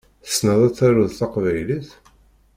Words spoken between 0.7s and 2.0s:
taruḍ taqbaylit?